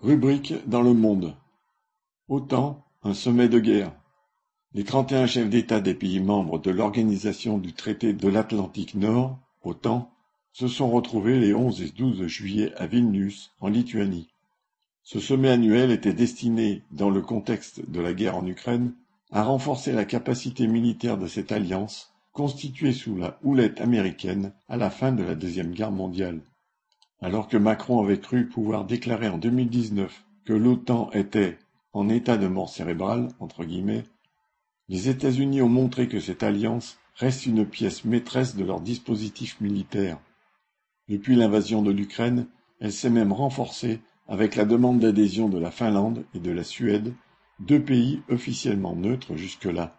[0.00, 1.34] Rubrique dans Le Monde.
[2.28, 3.92] OTAN, un sommet de guerre.
[4.72, 8.94] Les trente et un chefs d'État des pays membres de l'Organisation du traité de l'Atlantique
[8.94, 10.08] Nord, OTAN,
[10.52, 14.28] se sont retrouvés les 11 et 12 juillet à Vilnius, en Lituanie.
[15.02, 18.94] Ce sommet annuel était destiné, dans le contexte de la guerre en Ukraine,
[19.32, 24.90] à renforcer la capacité militaire de cette alliance, constituée sous la houlette américaine à la
[24.90, 26.40] fin de la Deuxième Guerre mondiale.
[27.20, 31.58] Alors que Macron avait cru pouvoir déclarer en 2019 que l'OTAN était
[31.92, 34.04] en état de mort cérébrale, entre guillemets,
[34.88, 40.18] les États-Unis ont montré que cette alliance reste une pièce maîtresse de leur dispositif militaire.
[41.08, 42.46] Depuis l'invasion de l'Ukraine,
[42.80, 47.14] elle s'est même renforcée avec la demande d'adhésion de la Finlande et de la Suède,
[47.58, 49.96] deux pays officiellement neutres jusque-là.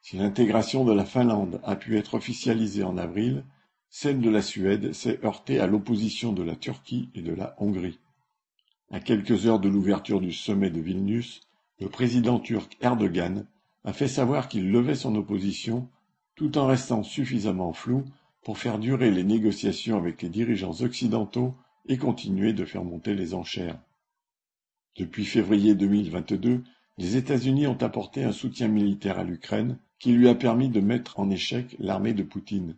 [0.00, 3.44] Si l'intégration de la Finlande a pu être officialisée en avril,
[3.88, 7.98] celle de la Suède s'est heurtée à l'opposition de la Turquie et de la Hongrie.
[8.90, 11.40] À quelques heures de l'ouverture du sommet de Vilnius,
[11.80, 13.46] le président turc Erdogan
[13.84, 15.88] a fait savoir qu'il levait son opposition
[16.34, 18.04] tout en restant suffisamment flou
[18.42, 21.54] pour faire durer les négociations avec les dirigeants occidentaux
[21.86, 23.78] et continuer de faire monter les enchères.
[24.96, 26.62] Depuis février 2022,
[26.98, 31.18] les États-Unis ont apporté un soutien militaire à l'Ukraine qui lui a permis de mettre
[31.18, 32.76] en échec l'armée de Poutine.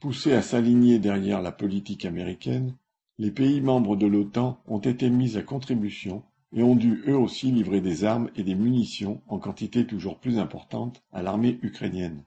[0.00, 2.76] Poussés à s'aligner derrière la politique américaine,
[3.18, 7.50] les pays membres de l'OTAN ont été mis à contribution et ont dû eux aussi
[7.50, 12.22] livrer des armes et des munitions en quantité toujours plus importante à l'armée ukrainienne.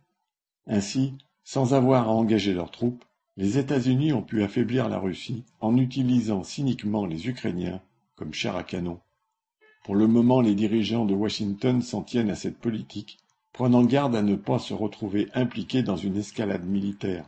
[0.68, 1.14] Ainsi,
[1.46, 3.06] sans avoir à engager leurs troupes,
[3.38, 7.82] les États-Unis ont pu affaiblir la Russie en utilisant cyniquement les Ukrainiens
[8.18, 9.00] comme chair à canon.
[9.86, 13.18] Pour le moment, les dirigeants de Washington s'en tiennent à cette politique,
[13.54, 17.26] prenant garde à ne pas se retrouver impliqués dans une escalade militaire.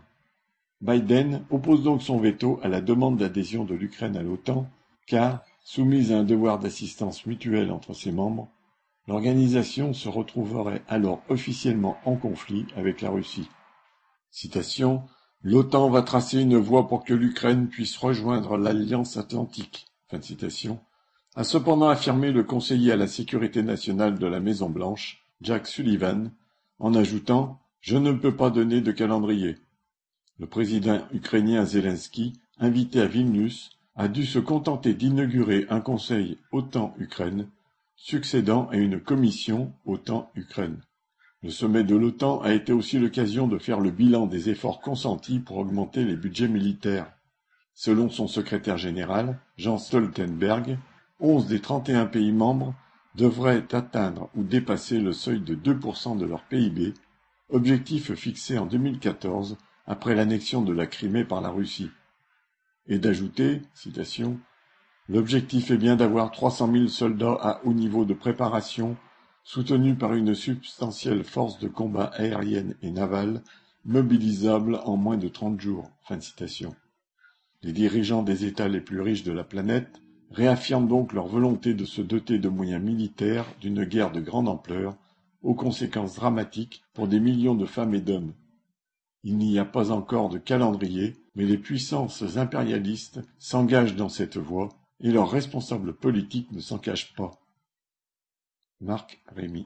[0.81, 4.69] Biden oppose donc son veto à la demande d'adhésion de l'Ukraine à l'OTAN,
[5.07, 8.49] car, soumise à un devoir d'assistance mutuelle entre ses membres,
[9.07, 13.49] l'organisation se retrouverait alors officiellement en conflit avec la Russie.
[15.45, 19.85] L'OTAN va tracer une voie pour que l'Ukraine puisse rejoindre l'Alliance atlantique.
[21.35, 26.31] A cependant affirmé le conseiller à la sécurité nationale de la Maison Blanche, Jack Sullivan,
[26.79, 29.57] en ajoutant Je ne peux pas donner de calendrier.
[30.39, 37.49] Le président ukrainien Zelensky, invité à Vilnius, a dû se contenter d'inaugurer un conseil OTAN-Ukraine,
[37.95, 40.81] succédant à une commission OTAN-Ukraine.
[41.43, 45.39] Le sommet de l'OTAN a été aussi l'occasion de faire le bilan des efforts consentis
[45.39, 47.11] pour augmenter les budgets militaires.
[47.75, 50.79] Selon son secrétaire général, Jean Stoltenberg,
[51.19, 52.73] onze des trente et un pays membres
[53.13, 56.95] devraient atteindre ou dépasser le seuil de 2% de leur PIB,
[57.49, 61.91] objectif fixé en 2014 après l'annexion de la Crimée par la Russie,
[62.87, 64.39] et d'ajouter, citation,
[65.09, 68.95] L'objectif est bien d'avoir trois cent mille soldats à haut niveau de préparation,
[69.43, 73.41] soutenus par une substantielle force de combat aérienne et navale,
[73.83, 75.91] mobilisable en moins de trente jours.
[76.03, 76.73] Fin citation.
[77.63, 80.01] Les dirigeants des États les plus riches de la planète
[80.31, 84.95] réaffirment donc leur volonté de se doter de moyens militaires d'une guerre de grande ampleur,
[85.41, 88.33] aux conséquences dramatiques pour des millions de femmes et d'hommes,
[89.23, 94.69] il n'y a pas encore de calendrier, mais les puissances impérialistes s'engagent dans cette voie
[94.99, 97.31] et leurs responsables politiques ne s'en cachent pas.
[98.81, 99.61] Marc Rémy